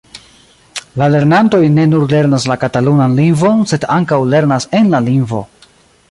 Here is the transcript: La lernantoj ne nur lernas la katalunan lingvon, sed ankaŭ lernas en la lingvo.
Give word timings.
La 1.01 1.09
lernantoj 1.15 1.59
ne 1.73 1.83
nur 1.91 2.07
lernas 2.13 2.47
la 2.51 2.57
katalunan 2.63 3.13
lingvon, 3.19 3.61
sed 3.73 3.85
ankaŭ 3.97 4.19
lernas 4.35 4.67
en 4.79 4.89
la 4.95 5.03
lingvo. 5.09 5.43